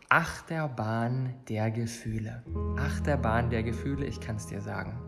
[0.10, 2.41] Achterbahn der Gefühle.
[2.75, 4.99] Achterbahn der Gefühle, ich kann es dir sagen.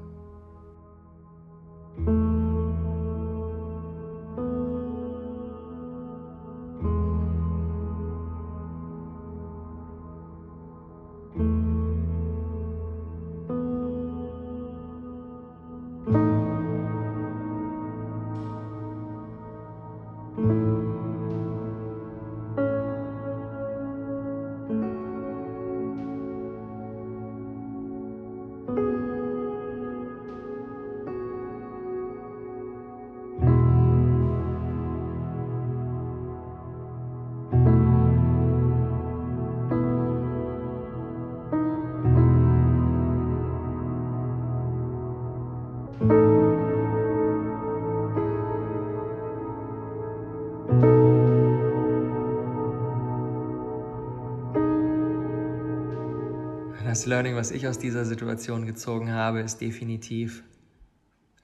[56.97, 60.41] Das Learning, was ich aus dieser Situation gezogen habe, ist definitiv,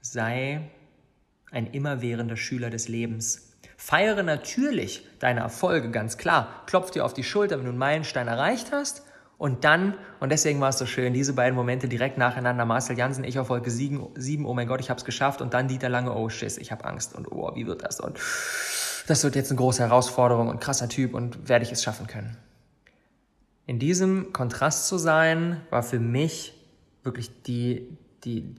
[0.00, 0.68] sei
[1.52, 3.52] ein immerwährender Schüler des Lebens.
[3.76, 6.64] Feiere natürlich deine Erfolge, ganz klar.
[6.66, 9.04] Klopf dir auf die Schulter, wenn du einen Meilenstein erreicht hast.
[9.38, 13.22] Und dann, und deswegen war es so schön, diese beiden Momente direkt nacheinander, Marcel Jansen,
[13.22, 15.40] ich auf Wolke 7, 7 oh mein Gott, ich hab's geschafft.
[15.40, 17.14] Und dann Dieter Lange, oh Schiss, ich hab Angst.
[17.14, 18.00] Und oh, wie wird das?
[18.00, 18.18] Und
[19.06, 22.36] das wird jetzt eine große Herausforderung und krasser Typ und werde ich es schaffen können.
[23.66, 26.52] In diesem Kontrast zu sein, war für mich
[27.02, 27.88] wirklich die,
[28.24, 28.54] die,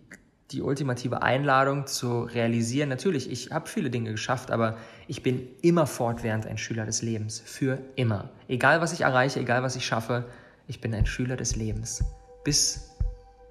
[0.52, 5.86] die ultimative Einladung zu realisieren, natürlich, ich habe viele Dinge geschafft, aber ich bin immer
[5.86, 7.40] fortwährend ein Schüler des Lebens.
[7.40, 8.32] Für immer.
[8.48, 10.26] Egal was ich erreiche, egal was ich schaffe,
[10.68, 12.04] ich bin ein Schüler des Lebens.
[12.44, 12.90] Bis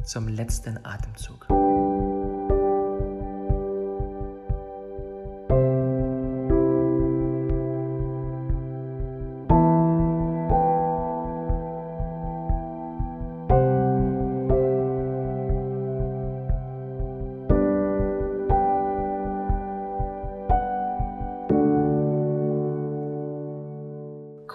[0.05, 1.47] zum letzten Atemzug.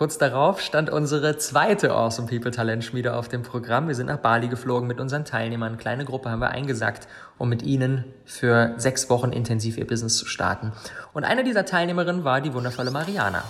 [0.10, 3.90] Kurz darauf stand unsere zweite Awesome People Talentschmiede auf dem Programm.
[3.90, 5.74] Wir sind nach Bali geflogen mit unseren Teilnehmern.
[5.74, 10.18] Eine kleine Gruppe haben wir eingesackt, um mit ihnen für sechs Wochen intensiv ihr Business
[10.18, 10.72] zu starten.
[11.14, 13.44] Und eine dieser Teilnehmerinnen war die wundervolle Mariana.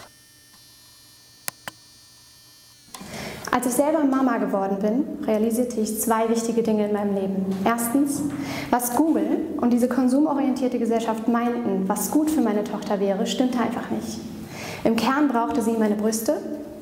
[3.54, 7.56] Als ich selber Mama geworden bin, realisierte ich zwei wichtige Dinge in meinem Leben.
[7.64, 8.22] Erstens,
[8.70, 13.90] was Google und diese konsumorientierte Gesellschaft meinten, was gut für meine Tochter wäre, stimmte einfach
[13.90, 14.20] nicht.
[14.84, 16.38] Im Kern brauchte sie meine Brüste,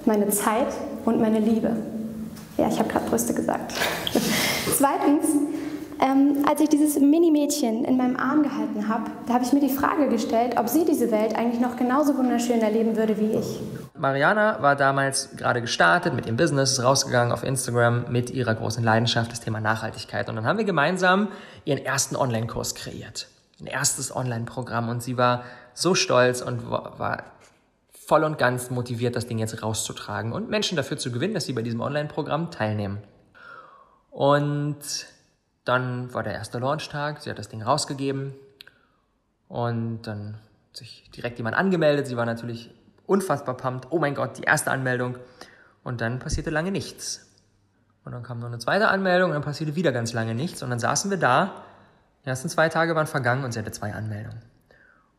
[0.05, 0.67] meine Zeit
[1.05, 1.75] und meine Liebe.
[2.57, 3.73] Ja, ich habe gerade Brüste gesagt.
[4.77, 5.25] Zweitens,
[5.99, 9.69] ähm, als ich dieses Mini-Mädchen in meinem Arm gehalten habe, da habe ich mir die
[9.69, 13.59] Frage gestellt, ob sie diese Welt eigentlich noch genauso wunderschön erleben würde wie ich.
[13.97, 18.83] Mariana war damals gerade gestartet mit ihrem Business, ist rausgegangen auf Instagram mit ihrer großen
[18.83, 20.29] Leidenschaft, das Thema Nachhaltigkeit.
[20.29, 21.29] Und dann haben wir gemeinsam
[21.65, 23.27] ihren ersten Online-Kurs kreiert.
[23.59, 24.89] Ein erstes Online-Programm.
[24.89, 27.23] Und sie war so stolz und war
[28.07, 31.51] voll und ganz motiviert, das Ding jetzt rauszutragen und Menschen dafür zu gewinnen, dass sie
[31.51, 32.99] bei diesem Online-Programm teilnehmen.
[34.11, 34.77] Und
[35.65, 38.33] dann war der erste Launchtag, sie hat das Ding rausgegeben
[39.49, 42.07] und dann hat sich direkt jemand angemeldet.
[42.07, 42.73] Sie war natürlich
[43.07, 43.87] unfassbar pumped.
[43.91, 45.17] Oh mein Gott, die erste Anmeldung.
[45.83, 47.29] Und dann passierte lange nichts.
[48.05, 50.63] Und dann kam noch eine zweite Anmeldung und dann passierte wieder ganz lange nichts.
[50.63, 51.61] Und dann saßen wir da.
[52.23, 54.41] Die ersten zwei Tage waren vergangen und sie hatte zwei Anmeldungen.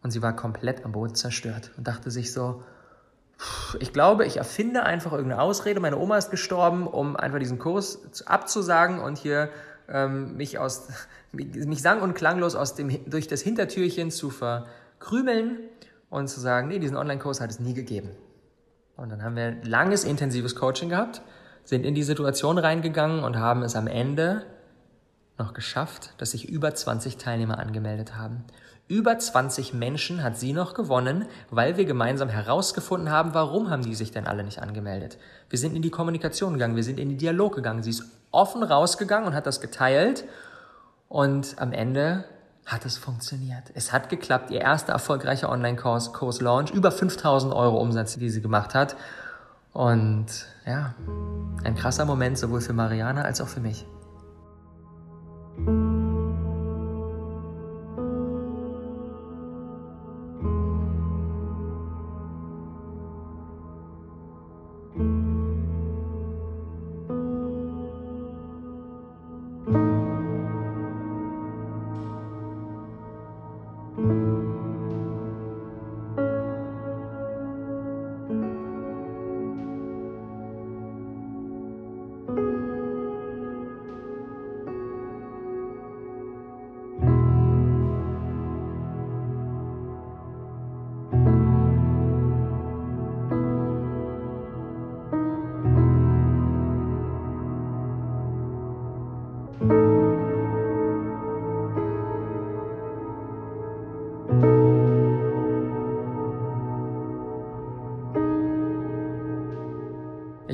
[0.02, 2.62] Und sie war komplett am Boden zerstört und dachte sich so,
[3.78, 5.80] ich glaube, ich erfinde einfach irgendeine Ausrede.
[5.80, 9.50] Meine Oma ist gestorben, um einfach diesen Kurs abzusagen und hier
[9.88, 10.88] ähm, mich aus
[11.32, 15.58] mich sang und klanglos aus dem durch das Hintertürchen zu verkrümeln
[16.10, 18.10] und zu sagen, nee, diesen Online-Kurs hat es nie gegeben.
[18.96, 21.22] Und dann haben wir ein langes, intensives Coaching gehabt,
[21.64, 24.44] sind in die Situation reingegangen und haben es am Ende
[25.38, 28.44] noch geschafft, dass sich über 20 Teilnehmer angemeldet haben.
[28.88, 33.94] Über 20 Menschen hat sie noch gewonnen, weil wir gemeinsam herausgefunden haben, warum haben die
[33.94, 35.18] sich denn alle nicht angemeldet.
[35.50, 37.82] Wir sind in die Kommunikation gegangen, wir sind in die Dialog gegangen.
[37.82, 40.24] Sie ist offen rausgegangen und hat das geteilt.
[41.10, 42.24] Und am Ende
[42.64, 43.64] hat es funktioniert.
[43.74, 44.50] Es hat geklappt.
[44.50, 48.96] Ihr erster erfolgreicher Online-Kurs, Kurs Launch, über 5000 Euro Umsatz, die sie gemacht hat.
[49.74, 50.26] Und
[50.66, 50.94] ja,
[51.62, 53.84] ein krasser Moment sowohl für Mariana als auch für mich.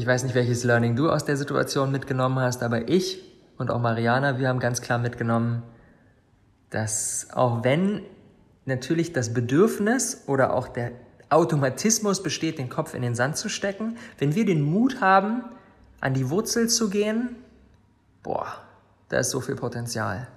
[0.04, 3.22] Ich weiß nicht, welches Learning du aus der Situation mitgenommen hast, aber ich
[3.56, 5.62] und auch Mariana, wir haben ganz klar mitgenommen,
[6.68, 8.02] dass auch wenn
[8.66, 10.92] natürlich das Bedürfnis oder auch der
[11.30, 15.42] Automatismus besteht, den Kopf in den Sand zu stecken, wenn wir den Mut haben,
[16.02, 17.36] an die Wurzel zu gehen,
[18.22, 18.58] boah,
[19.08, 20.28] da ist so viel Potenzial.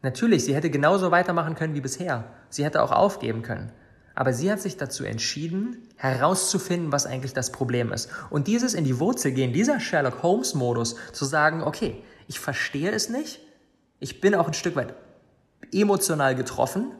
[0.00, 2.24] Natürlich, sie hätte genauso weitermachen können wie bisher.
[2.48, 3.70] Sie hätte auch aufgeben können.
[4.14, 8.08] Aber sie hat sich dazu entschieden, herauszufinden, was eigentlich das Problem ist.
[8.30, 13.08] Und dieses in die Wurzel gehen, dieser Sherlock Holmes-Modus, zu sagen, okay, ich verstehe es
[13.08, 13.40] nicht,
[13.98, 14.94] ich bin auch ein Stück weit
[15.72, 16.92] emotional getroffen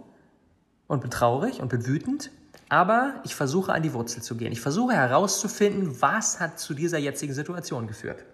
[0.87, 2.31] und bin traurig und bin wütend,
[2.69, 4.53] aber ich versuche an die Wurzel zu gehen.
[4.53, 8.25] Ich versuche herauszufinden, was hat zu dieser jetzigen Situation geführt.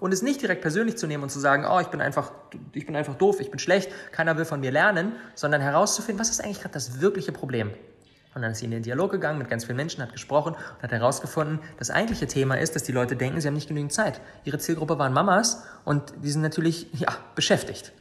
[0.00, 2.32] Und es nicht direkt persönlich zu nehmen und zu sagen, oh, ich bin einfach,
[2.72, 6.30] ich bin einfach doof, ich bin schlecht, keiner will von mir lernen, sondern herauszufinden, was
[6.30, 7.70] ist eigentlich gerade das wirkliche Problem?
[8.34, 10.82] Und dann ist sie in den Dialog gegangen mit ganz vielen Menschen, hat gesprochen und
[10.82, 14.20] hat herausgefunden, das eigentliche Thema ist, dass die Leute denken, sie haben nicht genügend Zeit.
[14.44, 17.92] Ihre Zielgruppe waren Mamas und die sind natürlich ja, beschäftigt.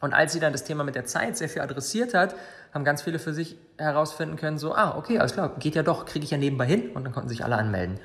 [0.00, 2.34] Und als sie dann das Thema mit der Zeit sehr viel adressiert hat,
[2.72, 6.06] haben ganz viele für sich herausfinden können, so, ah, okay, alles klar, geht ja doch,
[6.06, 7.98] kriege ich ja nebenbei hin und dann konnten sich alle anmelden.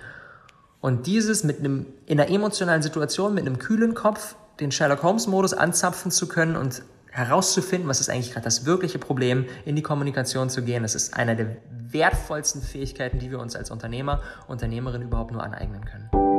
[0.82, 5.28] Und dieses mit einem, in einer emotionalen Situation, mit einem kühlen Kopf, den Sherlock Holmes
[5.28, 9.82] Modus anzapfen zu können und herauszufinden, was ist eigentlich gerade das wirkliche Problem, in die
[9.82, 10.84] Kommunikation zu gehen.
[10.84, 15.84] Das ist einer der wertvollsten Fähigkeiten, die wir uns als Unternehmer, Unternehmerin überhaupt nur aneignen
[15.86, 16.39] können.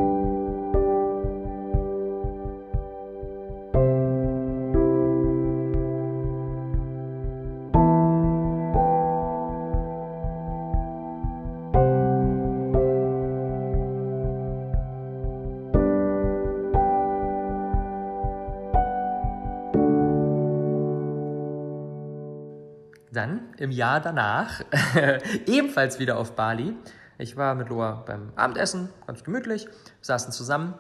[23.13, 24.63] Dann im Jahr danach
[25.47, 26.75] ebenfalls wieder auf Bali.
[27.19, 29.69] Ich war mit Loa beim Abendessen, ganz gemütlich,
[30.01, 30.75] saßen zusammen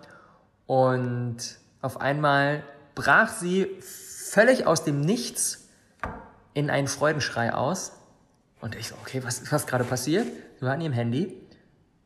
[0.67, 2.63] und auf einmal
[2.95, 5.69] brach sie völlig aus dem Nichts
[6.55, 7.93] in einen Freudenschrei aus.
[8.61, 10.27] Und ich so, okay, was ist gerade passiert?
[10.59, 11.35] Sie war an ihrem Handy,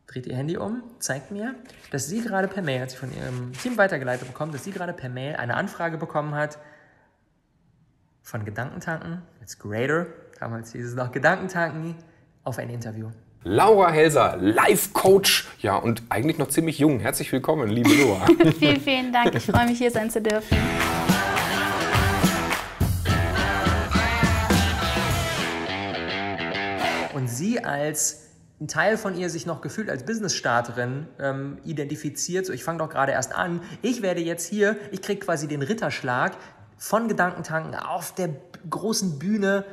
[0.06, 1.54] dreht ihr Handy um, zeigt mir,
[1.90, 4.92] dass sie gerade per Mail, hat sie von ihrem Team weitergeleitet bekommen, dass sie gerade
[4.92, 6.58] per Mail eine Anfrage bekommen hat
[8.22, 10.06] von Gedankentanken, jetzt Grader,
[10.40, 11.96] damals hieß es noch Gedankentanken,
[12.44, 13.10] auf ein Interview.
[13.42, 16.98] Laura Helser, Life-Coach, ja, und eigentlich noch ziemlich jung.
[16.98, 18.24] Herzlich willkommen, liebe Laura.
[18.58, 19.34] vielen, vielen Dank.
[19.34, 20.56] Ich freue mich, hier sein zu dürfen.
[27.12, 28.24] Und sie als
[28.60, 32.88] ein Teil von ihr sich noch gefühlt als Business-Starterin ähm, identifiziert, so ich fange doch
[32.88, 36.32] gerade erst an, ich werde jetzt hier, ich kriege quasi den Ritterschlag
[36.76, 38.30] von Gedankentanken auf der
[38.68, 39.64] großen Bühne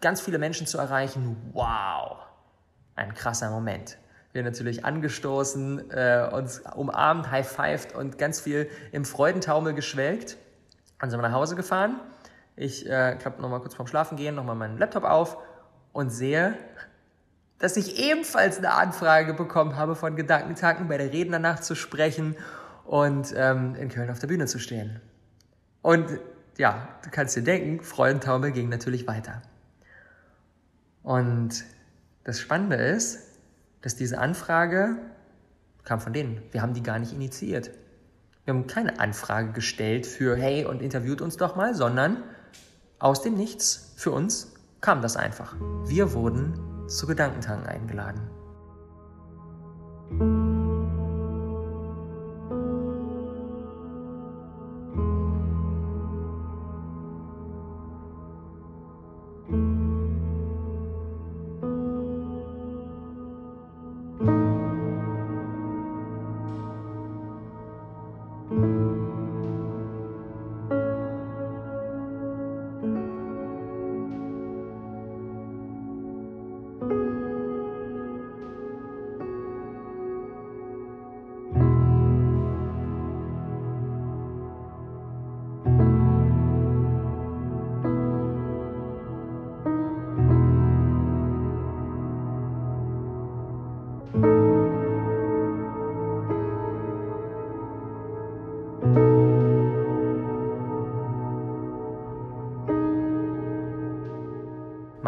[0.00, 1.36] ganz viele Menschen zu erreichen.
[1.52, 2.18] Wow,
[2.96, 3.98] ein krasser Moment.
[4.32, 10.36] Wir natürlich angestoßen, äh, uns umarmt, high-fived und ganz viel im Freudentaumel geschwelgt.
[11.00, 12.00] Dann sind wir nach Hause gefahren.
[12.54, 15.38] Ich äh, klappe nochmal kurz vorm Schlafen gehen, nochmal meinen Laptop auf
[15.92, 16.54] und sehe,
[17.58, 22.36] dass ich ebenfalls eine Anfrage bekommen habe von Gedankentanken, bei der Rednernacht zu sprechen
[22.84, 25.00] und ähm, in Köln auf der Bühne zu stehen.
[25.82, 26.20] Und
[26.58, 29.40] ja, du kannst dir denken, Freudentaumel ging natürlich weiter.
[31.02, 31.64] Und
[32.24, 33.20] das Spannende ist,
[33.80, 34.96] dass diese Anfrage
[35.84, 36.42] kam von denen.
[36.50, 37.70] Wir haben die gar nicht initiiert.
[38.44, 42.24] Wir haben keine Anfrage gestellt für, hey, und interviewt uns doch mal, sondern
[42.98, 45.54] aus dem Nichts für uns kam das einfach.
[45.86, 48.20] Wir wurden zu Gedankentanken eingeladen.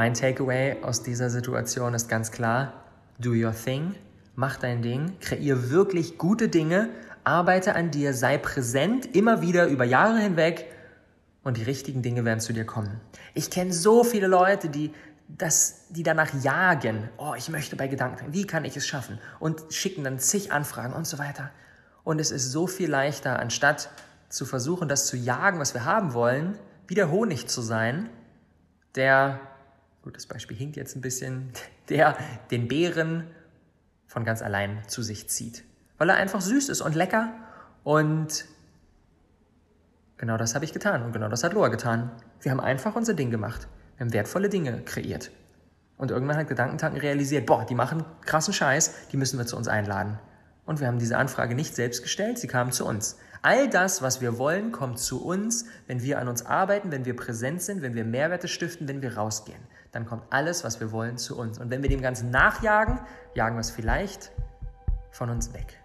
[0.01, 2.73] Mein Takeaway aus dieser Situation ist ganz klar,
[3.19, 3.95] do your thing,
[4.35, 6.89] mach dein Ding, kreier wirklich gute Dinge,
[7.23, 10.65] arbeite an dir, sei präsent, immer wieder über Jahre hinweg.
[11.43, 12.99] Und die richtigen Dinge werden zu dir kommen.
[13.35, 14.95] Ich kenne so viele Leute, die
[15.29, 19.19] das, die danach jagen, oh, ich möchte bei Gedanken, wie kann ich es schaffen?
[19.39, 21.51] Und schicken dann zig Anfragen und so weiter.
[22.05, 23.91] Und es ist so viel leichter, anstatt
[24.31, 28.09] zu versuchen, das zu jagen, was wir haben wollen, wie der Honig zu sein,
[28.95, 29.41] der
[30.03, 31.51] gut, das Beispiel hinkt jetzt ein bisschen,
[31.89, 32.17] der
[32.51, 33.25] den Bären
[34.07, 35.65] von ganz allein zu sich zieht.
[35.99, 37.33] Weil er einfach süß ist und lecker
[37.85, 38.47] und
[40.17, 42.11] genau das habe ich getan und genau das hat Loa getan.
[42.41, 43.69] Wir haben einfach unser Ding gemacht.
[43.97, 45.31] Wir haben wertvolle Dinge kreiert.
[45.99, 49.69] Und irgendwann hat Gedankentanken realisiert, boah, die machen krassen Scheiß, die müssen wir zu uns
[49.69, 50.19] einladen.
[50.65, 53.19] Und wir haben diese Anfrage nicht selbst gestellt, sie kamen zu uns.
[53.43, 57.17] All das, was wir wollen, kommt zu uns, wenn wir an uns arbeiten, wenn wir
[57.17, 59.61] präsent sind, wenn wir Mehrwerte stiften, wenn wir rausgehen
[59.93, 61.59] dann kommt alles, was wir wollen, zu uns.
[61.59, 63.01] Und wenn wir dem Ganzen nachjagen,
[63.35, 64.33] jagen wir es vielleicht
[65.11, 65.81] von uns weg.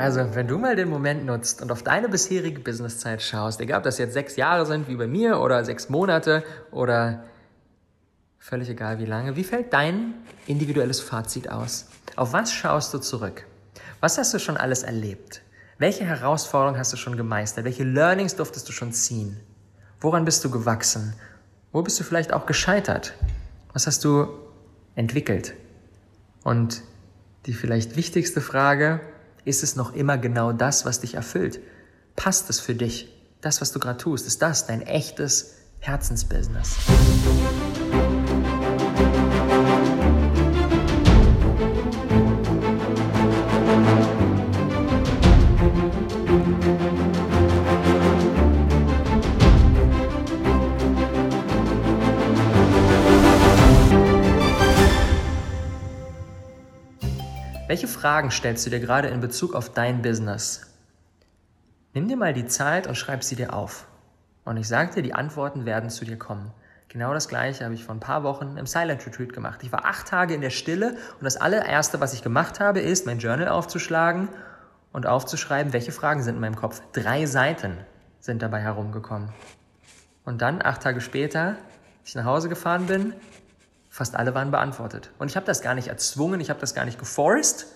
[0.00, 3.84] Also, wenn du mal den Moment nutzt und auf deine bisherige Businesszeit schaust, egal ob
[3.84, 7.24] das jetzt sechs Jahre sind wie bei mir oder sechs Monate oder
[8.38, 10.14] völlig egal wie lange, wie fällt dein
[10.46, 11.90] individuelles Fazit aus?
[12.16, 13.44] Auf was schaust du zurück?
[14.00, 15.42] Was hast du schon alles erlebt?
[15.76, 17.66] Welche Herausforderungen hast du schon gemeistert?
[17.66, 19.38] Welche Learnings durftest du schon ziehen?
[20.00, 21.12] Woran bist du gewachsen?
[21.72, 23.12] Wo bist du vielleicht auch gescheitert?
[23.74, 24.28] Was hast du
[24.94, 25.52] entwickelt?
[26.42, 26.80] Und
[27.44, 29.00] die vielleicht wichtigste Frage,
[29.44, 31.60] ist es noch immer genau das, was dich erfüllt?
[32.16, 33.08] Passt es für dich?
[33.40, 36.76] Das, was du gerade tust, ist das dein echtes Herzensbusiness?
[57.70, 60.62] Welche Fragen stellst du dir gerade in Bezug auf dein Business?
[61.94, 63.86] Nimm dir mal die Zeit und schreib sie dir auf.
[64.44, 66.50] Und ich sage dir, die Antworten werden zu dir kommen.
[66.88, 69.60] Genau das gleiche habe ich vor ein paar Wochen im Silent Retreat gemacht.
[69.62, 73.06] Ich war acht Tage in der Stille und das allererste, was ich gemacht habe, ist,
[73.06, 74.30] mein Journal aufzuschlagen
[74.92, 76.82] und aufzuschreiben, welche Fragen sind in meinem Kopf.
[76.92, 77.78] Drei Seiten
[78.18, 79.28] sind dabei herumgekommen.
[80.24, 81.50] Und dann, acht Tage später,
[82.00, 83.14] als ich nach Hause gefahren bin,
[83.90, 85.10] Fast alle waren beantwortet.
[85.18, 87.66] Und ich habe das gar nicht erzwungen, ich habe das gar nicht geforst,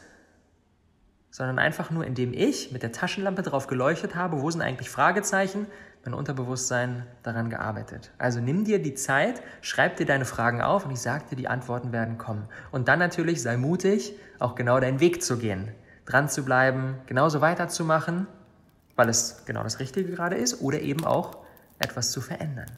[1.31, 5.67] sondern einfach nur, indem ich mit der Taschenlampe drauf geleuchtet habe, wo sind eigentlich Fragezeichen,
[6.05, 8.13] mein Unterbewusstsein daran gearbeitet.
[8.19, 11.49] Also nimm dir die Zeit, schreib dir deine Fragen auf und ich sage dir, die
[11.49, 12.47] Antworten werden kommen.
[12.71, 15.73] Und dann natürlich sei mutig, auch genau deinen Weg zu gehen,
[16.07, 18.29] dran zu bleiben, genauso weiterzumachen,
[18.95, 21.39] weil es genau das Richtige gerade ist oder eben auch
[21.81, 22.71] etwas zu verändern.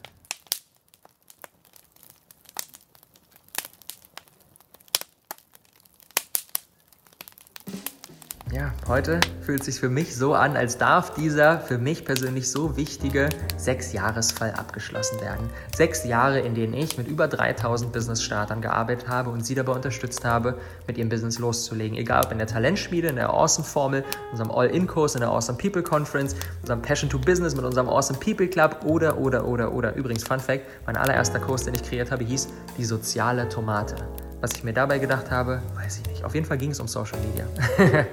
[8.53, 12.49] Ja, heute fühlt es sich für mich so an, als darf dieser für mich persönlich
[12.49, 13.27] so wichtige
[13.57, 15.49] Sechsjahresfall abgeschlossen werden.
[15.75, 20.23] Sechs Jahre, in denen ich mit über 3000 Business-Startern gearbeitet habe und sie dabei unterstützt
[20.23, 21.97] habe, mit ihrem Business loszulegen.
[21.97, 26.33] Egal ob in der Talentschmiede, in der Awesome-Formel, unserem All-In-Kurs, in der Awesome People Conference,
[26.61, 29.93] unserem Passion to Business mit unserem Awesome People Club oder, oder, oder, oder.
[29.95, 33.95] Übrigens, Fun Fact, mein allererster Kurs, den ich kreiert habe, hieß Die soziale Tomate.
[34.39, 36.23] Was ich mir dabei gedacht habe, weiß ich nicht.
[36.23, 37.45] Auf jeden Fall ging es um Social Media.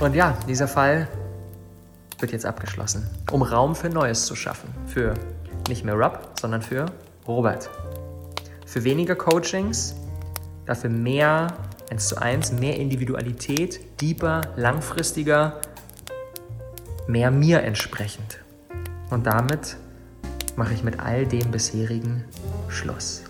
[0.00, 1.06] Und ja, dieser Fall
[2.18, 4.74] wird jetzt abgeschlossen, um Raum für Neues zu schaffen.
[4.86, 5.14] Für
[5.68, 6.86] nicht mehr Rob, sondern für
[7.28, 7.68] Robert.
[8.64, 9.94] Für weniger Coachings,
[10.64, 11.48] dafür mehr
[11.90, 15.60] 1 zu 1, mehr Individualität, deeper, langfristiger,
[17.06, 18.40] mehr mir entsprechend.
[19.10, 19.76] Und damit
[20.56, 22.24] mache ich mit all dem bisherigen
[22.68, 23.25] Schluss.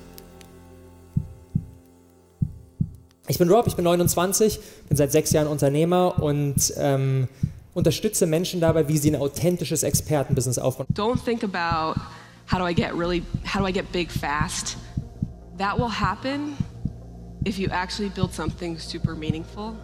[3.28, 7.26] Ich bin Rob, ich bin 29, bin seit sechs Jahren Unternehmer und ähm,
[7.74, 10.86] unterstütze Menschen dabei, wie sie ein authentisches Expertenbusiness aufbauen.
[10.94, 12.00] Don't think about
[12.52, 14.76] how do I get really, how do I get big fast.
[15.58, 16.56] That will happen
[17.44, 19.74] if you actually build something super meaningful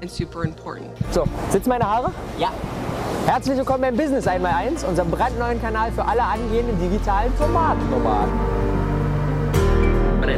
[0.00, 0.90] and super important.
[1.10, 2.12] So, sitzen meine Haare?
[2.38, 2.52] Ja.
[3.26, 8.32] Herzlich willkommen beim Business 1x1, unserem brandneuen Kanal für alle angehenden digitalen Tomatennomaden.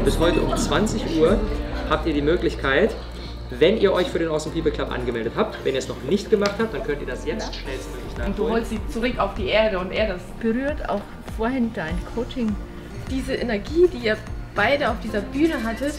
[0.05, 1.39] Bis heute um 20 Uhr
[1.91, 2.95] habt ihr die Möglichkeit,
[3.51, 6.31] wenn ihr euch für den Awesome People Club angemeldet habt, wenn ihr es noch nicht
[6.31, 8.33] gemacht habt, dann könnt ihr das jetzt schnellstmöglich nachholen.
[8.33, 11.01] Und du holst sie zurück auf die Erde und er das berührt auch
[11.37, 12.55] vorhin dein Coaching.
[13.11, 14.17] Diese Energie, die ihr
[14.55, 15.95] beide auf dieser Bühne hattet,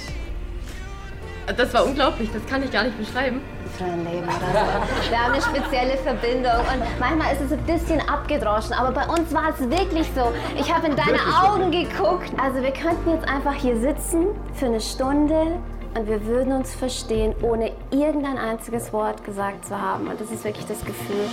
[1.57, 3.41] das war unglaublich, das kann ich gar nicht beschreiben.
[3.77, 5.09] Für ein Leben oder so.
[5.09, 9.33] Wir haben eine spezielle Verbindung und manchmal ist es ein bisschen abgedroschen, aber bei uns
[9.33, 10.31] war es wirklich so.
[10.57, 12.31] Ich habe in deine Augen geguckt.
[12.41, 15.59] Also wir könnten jetzt einfach hier sitzen für eine Stunde
[15.95, 20.07] und wir würden uns verstehen, ohne irgendein einziges Wort gesagt zu haben.
[20.07, 21.25] Und das ist wirklich das Gefühl.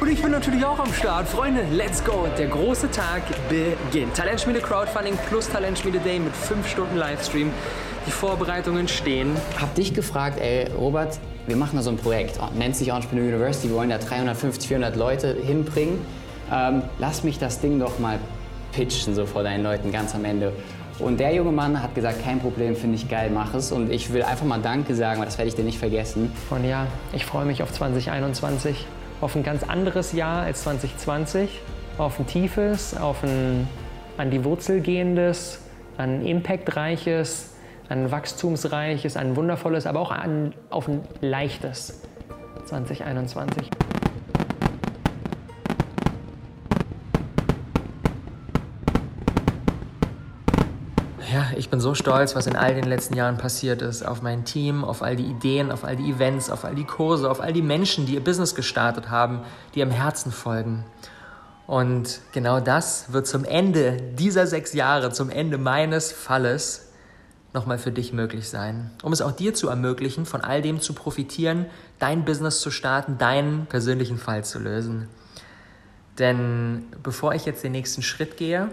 [0.00, 1.28] Und ich bin natürlich auch am Start.
[1.28, 2.26] Freunde, let's go.
[2.38, 4.14] Der große Tag beginnt.
[4.16, 7.50] Talentschmiede Crowdfunding plus Talentschmiede Day mit 5 Stunden Livestream.
[8.06, 9.36] Die Vorbereitungen stehen.
[9.60, 13.68] Hab dich gefragt, ey, Robert, wir machen da so ein Projekt, nennt sich Entrepreneur University,
[13.68, 15.98] wir wollen da 350, 400 Leute hinbringen.
[16.52, 18.18] Ähm, lass mich das Ding doch mal
[18.72, 20.52] pitchen, so vor deinen Leuten ganz am Ende.
[20.98, 23.72] Und der junge Mann hat gesagt, kein Problem, finde ich geil, mach es.
[23.72, 26.30] Und ich will einfach mal Danke sagen, weil das werde ich dir nicht vergessen.
[26.50, 28.86] Und ja, ich freue mich auf 2021,
[29.20, 31.60] auf ein ganz anderes Jahr als 2020,
[31.98, 33.66] auf ein tiefes, auf ein
[34.16, 35.58] an die Wurzel gehendes,
[35.98, 37.53] ein impactreiches,
[37.88, 42.00] ein wachstumsreiches, ein wundervolles, aber auch ein, auf ein leichtes
[42.66, 43.70] 2021.
[51.32, 54.06] Ja, ich bin so stolz, was in all den letzten Jahren passiert ist.
[54.06, 57.28] Auf mein Team, auf all die Ideen, auf all die Events, auf all die Kurse,
[57.28, 59.40] auf all die Menschen, die ihr Business gestartet haben,
[59.74, 60.84] die ihrem Herzen folgen.
[61.66, 66.83] Und genau das wird zum Ende dieser sechs Jahre, zum Ende meines Falles,
[67.54, 68.90] nochmal für dich möglich sein.
[69.02, 71.66] Um es auch dir zu ermöglichen, von all dem zu profitieren,
[72.00, 75.08] dein Business zu starten, deinen persönlichen Fall zu lösen.
[76.18, 78.68] Denn bevor ich jetzt den nächsten Schritt gehe,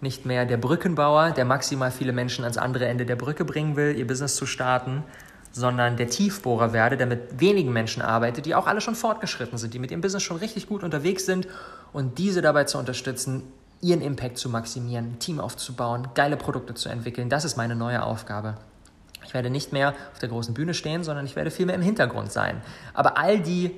[0.00, 3.96] nicht mehr der Brückenbauer, der maximal viele Menschen ans andere Ende der Brücke bringen will,
[3.96, 5.04] ihr Business zu starten,
[5.52, 9.74] sondern der Tiefbohrer werde, der mit wenigen Menschen arbeitet, die auch alle schon fortgeschritten sind,
[9.74, 11.46] die mit ihrem Business schon richtig gut unterwegs sind
[11.92, 13.44] und diese dabei zu unterstützen,
[13.82, 17.28] ihren Impact zu maximieren, ein Team aufzubauen, geile Produkte zu entwickeln.
[17.28, 18.54] Das ist meine neue Aufgabe.
[19.24, 21.82] Ich werde nicht mehr auf der großen Bühne stehen, sondern ich werde viel mehr im
[21.82, 22.62] Hintergrund sein.
[22.94, 23.72] Aber all die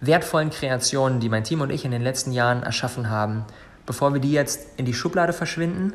[0.00, 3.44] wertvollen Kreationen, die mein Team und ich in den letzten Jahren erschaffen haben,
[3.86, 5.94] bevor wir die jetzt in die Schublade verschwinden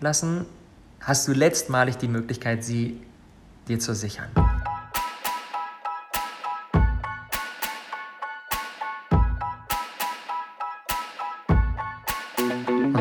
[0.00, 0.46] lassen,
[1.00, 3.00] hast du letztmalig die Möglichkeit, sie
[3.68, 4.28] dir zu sichern.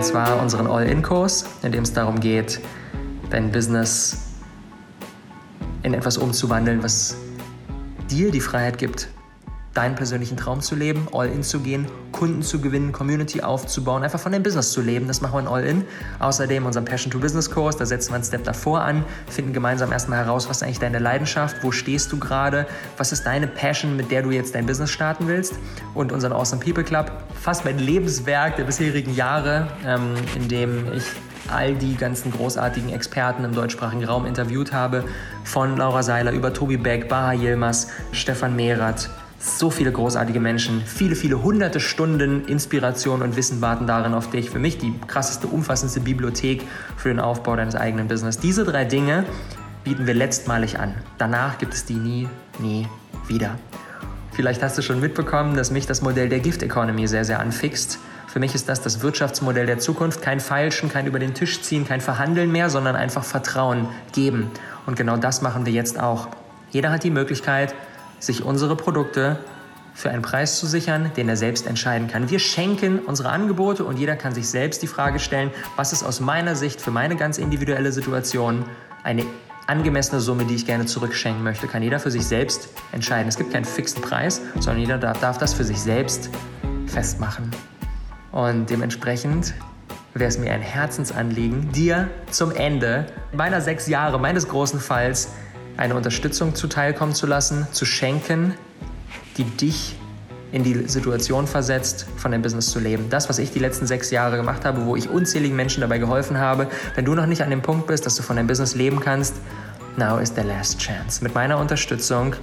[0.03, 2.59] Und zwar unseren All-In-Kurs, in dem es darum geht,
[3.29, 4.33] dein Business
[5.83, 7.15] in etwas umzuwandeln, was
[8.11, 9.07] dir die Freiheit gibt,
[9.73, 14.31] deinen persönlichen Traum zu leben, All-In zu gehen, Kunden zu gewinnen, Community aufzubauen, einfach von
[14.31, 15.07] deinem Business zu leben.
[15.07, 15.85] Das machen wir in All-In.
[16.19, 19.91] Außerdem unseren Passion to Business Kurs, da setzen wir einen Step davor an, finden gemeinsam
[19.91, 22.67] erstmal heraus, was ist eigentlich deine Leidenschaft, wo stehst du gerade,
[22.97, 25.55] was ist deine Passion, mit der du jetzt dein Business starten willst.
[25.95, 31.03] Und unseren Awesome People Club, fast mein Lebenswerk der bisherigen Jahre, ähm, in dem ich
[31.51, 35.03] all die ganzen großartigen Experten im deutschsprachigen Raum interviewt habe,
[35.43, 39.09] von Laura Seiler über Tobi Beck, Baha Yilmaz, Stefan Mehrath,
[39.43, 44.49] so viele großartige Menschen, viele, viele hunderte Stunden Inspiration und Wissen warten darin auf dich.
[44.49, 46.63] Für mich die krasseste, umfassendste Bibliothek
[46.95, 48.39] für den Aufbau deines eigenen Business.
[48.39, 49.25] Diese drei Dinge
[49.83, 50.95] bieten wir letztmalig an.
[51.17, 52.29] Danach gibt es die nie,
[52.59, 52.87] nie
[53.27, 53.59] wieder.
[54.31, 57.99] Vielleicht hast du schon mitbekommen, dass mich das Modell der Gift Economy sehr, sehr anfixt.
[58.27, 60.21] Für mich ist das das Wirtschaftsmodell der Zukunft.
[60.21, 64.49] Kein Feilschen, kein über den Tisch ziehen, kein Verhandeln mehr, sondern einfach Vertrauen geben.
[64.85, 66.29] Und genau das machen wir jetzt auch.
[66.71, 67.75] Jeder hat die Möglichkeit,
[68.25, 69.37] sich unsere Produkte
[69.93, 72.29] für einen Preis zu sichern, den er selbst entscheiden kann.
[72.29, 76.19] Wir schenken unsere Angebote und jeder kann sich selbst die Frage stellen, was ist aus
[76.19, 78.65] meiner Sicht für meine ganz individuelle Situation
[79.03, 79.25] eine
[79.67, 83.29] angemessene Summe, die ich gerne zurückschenken möchte, kann jeder für sich selbst entscheiden.
[83.29, 86.29] Es gibt keinen fixen Preis, sondern jeder darf, darf das für sich selbst
[86.87, 87.51] festmachen.
[88.31, 89.53] Und dementsprechend
[90.13, 95.29] wäre es mir ein Herzensanliegen, dir zum Ende meiner sechs Jahre meines großen Falls
[95.77, 98.53] eine Unterstützung zuteilkommen zu lassen, zu schenken,
[99.37, 99.95] die dich
[100.51, 103.09] in die Situation versetzt, von deinem Business zu leben.
[103.09, 106.37] Das, was ich die letzten sechs Jahre gemacht habe, wo ich unzähligen Menschen dabei geholfen
[106.37, 108.99] habe, wenn du noch nicht an dem Punkt bist, dass du von deinem Business leben
[108.99, 109.35] kannst,
[109.97, 111.23] now is the last chance.
[111.23, 112.35] Mit meiner Unterstützung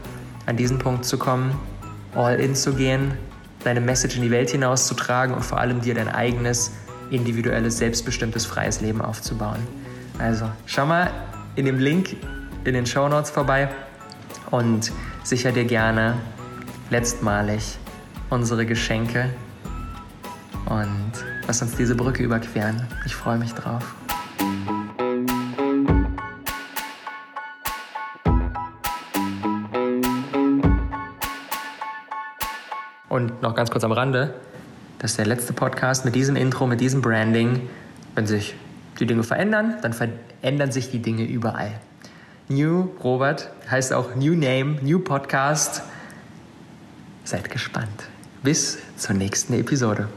[0.47, 1.57] an diesen Punkt zu kommen,
[2.16, 3.12] all in zu gehen,
[3.62, 6.72] deine Message in die Welt hinauszutragen und vor allem dir dein eigenes,
[7.11, 9.61] individuelles, selbstbestimmtes, freies Leben aufzubauen.
[10.18, 11.12] Also, schau mal
[11.55, 12.16] in dem Link
[12.65, 13.69] in den Show Notes vorbei
[14.51, 14.93] und
[15.23, 16.15] sicher dir gerne
[16.91, 17.79] letztmalig
[18.29, 19.31] unsere Geschenke
[20.67, 21.13] und
[21.47, 22.87] lass uns diese Brücke überqueren.
[23.07, 23.95] Ich freue mich drauf.
[33.09, 34.35] Und noch ganz kurz am Rande,
[34.99, 37.69] das ist der letzte Podcast mit diesem Intro, mit diesem Branding.
[38.15, 38.55] Wenn sich
[38.99, 41.81] die Dinge verändern, dann verändern sich die Dinge überall.
[42.51, 45.82] New Robert heißt auch New Name, New Podcast.
[47.22, 48.09] Seid gespannt.
[48.42, 50.09] Bis zur nächsten Episode.